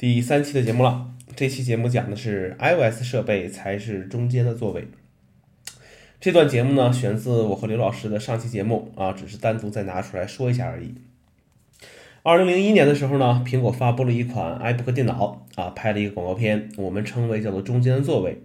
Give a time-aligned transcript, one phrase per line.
[0.00, 1.10] 第三期的节目了。
[1.36, 4.88] 这期节目讲的是 iOS 设备才是中间的座位。
[6.18, 10.94] 这段节目呢，选自我和刘老师的上期节目啊，只是单独再拿出来说一下而已。
[12.22, 18.40] 二零零一年的时候呢，苹果发布了一款 iBook 电脑啊，拍了一个广告片，我们称为叫做“中间的座位”，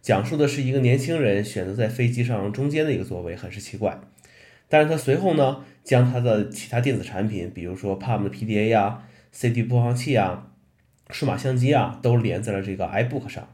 [0.00, 3.98] 讲述的是一个年轻人选择在飞机上中间的一个座位，很是奇怪。
[4.68, 9.02] 但是他随后呢，将他的其他电子产品，比如说 Palm 的 PDA 呀、
[9.32, 10.52] CD 播放器啊、
[11.10, 13.48] 数码相机啊，都连在了这个 iBook 上。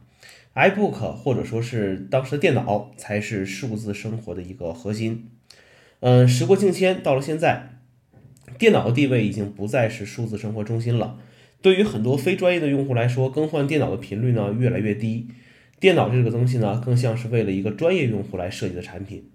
[0.54, 5.28] iBook 或者说是当时的电脑，才是数字生活的一个核心。
[6.00, 7.78] 嗯，时过境迁，到了现在，
[8.58, 11.18] 电脑的地位已经不再是数字生活中心了。
[11.62, 15.28] 对于很多非专业的用户来说，更换电脑的频率呢越来越低。
[15.78, 19.30] 电脑这个东西呢，更像是为了一个专业用户来设计的产品。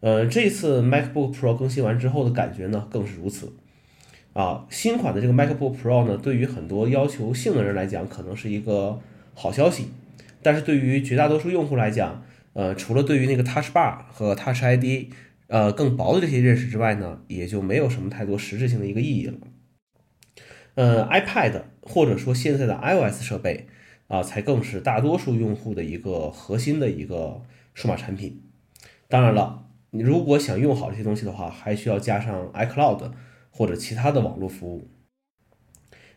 [0.00, 3.52] 呃，这次 MacBook Pro 更新完之后的感觉呢，更是如此。
[4.32, 9.00] 啊，新款的这个 MacBook Pro 呢，对于很多要求性的人来讲，可能是一个
[9.34, 9.88] 好消息。
[10.42, 12.22] 但是对于绝大多数用户来讲，
[12.54, 15.12] 呃，除了对于那个 Touch Bar 和 Touch ID，
[15.48, 19.34] 呃，更薄的这些认识之外呢，也就没有什么太多实质性的一个意义了。
[20.74, 23.66] 呃，iPad 或者说现在的 iOS 设备
[24.08, 27.42] 啊，才更是大多数用户的一个核心的一个
[27.74, 28.42] 数码产品。
[29.08, 33.12] 当然了，你如果想用好这些东西的话，还需要加上 iCloud
[33.52, 34.88] 或者其他的网络服务。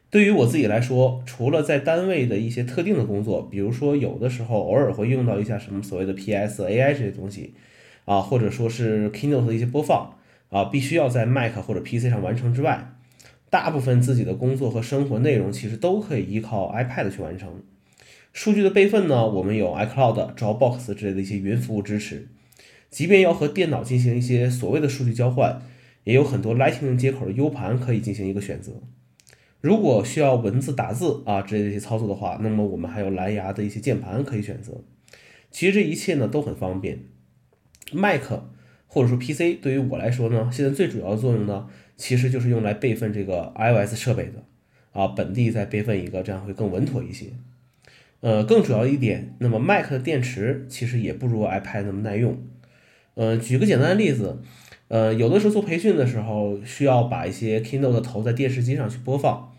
[0.09, 7.53] 对于我自己来说，除了在单位的一些特定的工作，比如说有的时候偶尔会用到一下什么所谓的 PS、AI 这些东西，
[8.05, 10.15] 啊，或者说是 Keynote 的一些播放，
[10.49, 12.95] 啊，必须要在 Mac 或者 PC 上完成之外，
[13.49, 17.61] 大部分自己的工作和生活内容其实都可以依靠 iPad 去完成。
[18.31, 22.29] 数据的备份呢，我们有 iCloud、Dropbox 之类的一些云服务支持，
[22.89, 25.61] 即便要和电脑进行一些所谓的数据交换，
[26.05, 28.71] 也有很多 Lightning 接口的 U 盘可以进行一个选择。
[29.59, 34.83] 如果需要文字打字啊之类的一些操作的话，那么我们还有蓝牙的一些键盘可以选择。
[35.49, 36.99] 其实这一切呢都很方便。
[37.91, 38.21] Mac
[38.85, 44.43] 或者说 PC 对于我来说呢，现在最主要的作用呢，其实就是用来备份这个 iOS 设备的
[44.91, 47.27] 啊，本地再备份一个，这样会更稳妥一些。
[48.19, 52.37] 呃，更主要一点，那么 Mac 的电池其实也不如 iPad 那么耐用。
[53.15, 54.43] 呃，举个简单的例子。
[54.87, 59.51] 呃，有的时候做培训的时候，需要把一些 Keynote 的投在电视机上去播放。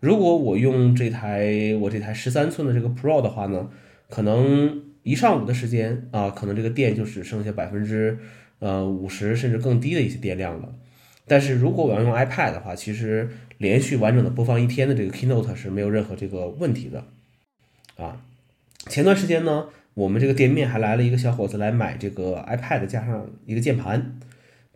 [0.00, 3.68] 如果我用这台我这台十三寸的这个 Pro 的话呢，
[4.08, 8.18] 可能一上午的时间啊，可能这个电就只剩下百分之
[8.60, 10.72] 呃五十甚至更低的一些电量了。
[11.26, 13.28] 但是如果我要用 iPad 的话，其实
[13.58, 17.04] 连续完整的播放一天的这个 Keynote 是没有任何这个问题的。
[17.96, 18.22] 啊，
[18.86, 24.20] 前段时间呢，我们这个店面还来了一个小伙子来买这个 iPad 加上一个键盘。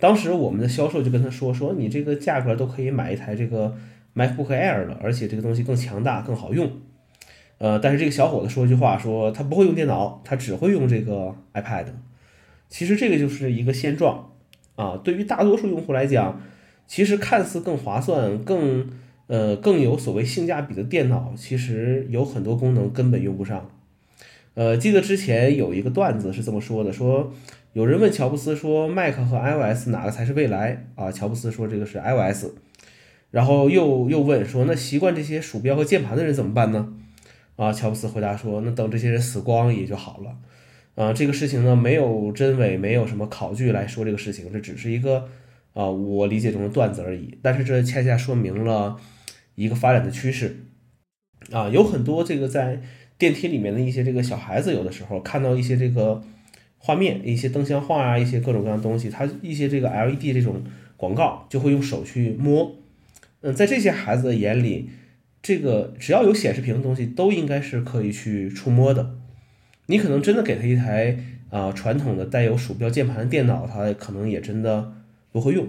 [0.03, 3.73] 当时我们的销售就跟他说：“说你这个价格都可以买一台这个
[4.17, 6.69] MacBook Air 了，而且这个东西更强大、更好用。”
[7.59, 11.85] 呃，但是这个小伙子说一句话，说他不会用电脑，他只会用这个 iPad。
[12.69, 14.33] 其实这个就是一个现状
[14.75, 15.01] 啊。
[15.05, 16.41] 对于大多数用户来讲，
[16.89, 18.91] 其实看似更划算、更
[19.29, 23.71] 呃更有所谓性价比的电脑，其实有很多功能根本用不上。
[24.55, 27.33] 呃，记得之前有一个段子是这么说的：说
[27.73, 31.11] 有人问乔布斯说，Mac 和 iOS 哪个才是未来啊？
[31.11, 32.49] 乔布斯说这个是 iOS，
[33.31, 36.93] 然后又又问说，那习惯这些鼠标和键盘的人怎么办呢？
[37.57, 40.37] 啊，乔布斯回答说，那等这些人死光也就好了。
[40.95, 45.29] 啊，这个事情呢，没有真伪，没有什么考据来说这个事情，这只是一个
[45.73, 47.39] 啊我理解中的段子而已。
[47.41, 48.99] 但是这恰恰说明了
[49.55, 50.67] 一个发展的趋势
[51.51, 52.83] 啊，有很多这个在。
[53.19, 56.21] 电梯里面的一些这个小孩子，有的时候看到一些这个
[56.85, 60.65] 画面，一些灯箱画啊，一些各种各样东西，他一些这个 LED 这种
[60.97, 62.75] 广告，就会用手去摸。
[63.43, 64.91] 嗯，在这些孩子的眼里，
[65.41, 69.15] 这个只要有显示屏的东西，都应该是可以去触摸的。
[69.87, 71.17] 你可能真的给他一台
[71.51, 74.93] 啊传统的带有鼠标键盘的电脑，他可能也真的
[75.31, 75.69] 不会用。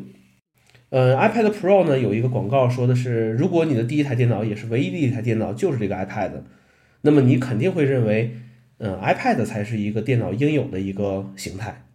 [0.90, 6.32] 嗯，iPad Pro 呢有一个广告说的是，如果你的第一台电脑也是唯一的一台电脑，就是这个 iPad。
[7.02, 8.36] 那么你肯定会认为，
[8.80, 11.86] 嗯，iPad 才是一个电脑应有的一个形态，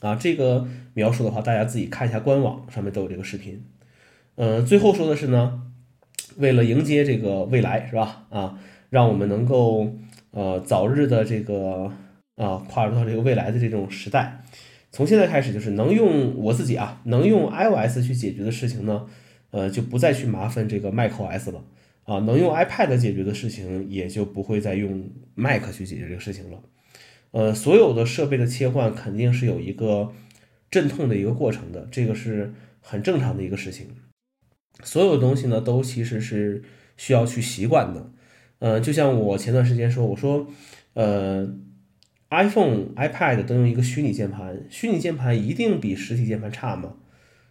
[0.00, 3.64] 啊，这个描述的话，大家自己看一下官网上面都有这个视频。
[4.36, 5.62] 嗯，最后说的是呢，
[6.36, 8.26] 为了迎接这个未来，是吧？
[8.30, 8.58] 啊，
[8.90, 9.94] 让我们能够
[10.32, 11.92] 呃早日的这个
[12.36, 14.42] 啊跨入到这个未来的这种时代，
[14.90, 19.06] 从现在开始就是能用我自己啊能用 iOS 去解决的事情呢，
[19.50, 21.62] 呃，就不再去麻烦这个 macOS 了。
[22.10, 26.60] 啊，能用 iPad 解决的事情，也就不会再用 Mac 去解决这个事情了。
[27.30, 30.12] 呃，所有的设备的切换肯定是有一个
[30.72, 33.86] 阵痛的一个过程的，这个是很正常的一个事情。
[34.82, 36.64] 所有东西呢，都其实是
[36.96, 38.10] 需要去习惯的。
[38.58, 40.48] 呃，就像我前段时间说，我说，
[40.94, 41.48] 呃
[42.30, 46.96] ，iPhone、iPad 都用一个虚拟键盘，虚拟键盘一定比实体键盘差吗？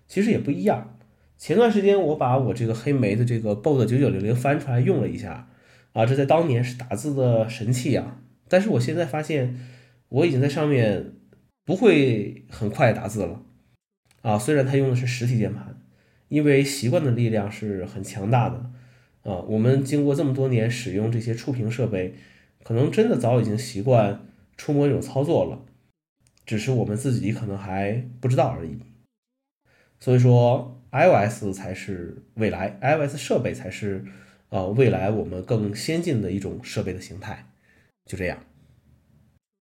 [0.05, 0.98] 其实也不一样。
[1.39, 5.47] 前段时间我把我这个黑莓的这个 Bold 九九零零翻出来用了一下，
[5.93, 8.19] 啊，这在当年是打字的神器啊。
[8.49, 9.57] 但是我现在发现，
[10.09, 11.13] 我已经在上面
[11.63, 13.41] 不会很快打字了，
[14.21, 15.79] 啊，虽然它用的是实体键盘，
[16.27, 18.57] 因为习惯的力量是很强大的，
[19.23, 22.15] 啊，我们经过这么多年使用这些触屏设备，
[22.63, 24.27] 可能真的早已经习惯
[24.57, 25.61] 触摸这种操作了，
[26.45, 28.77] 只是我们自己可能还不知道而已。
[30.01, 30.75] 所以说。
[30.91, 34.03] iOS 才是未来，iOS 设备才是，
[34.49, 37.45] 呃，未来我们更先进的一种设备的形态，
[38.05, 38.43] 就这样。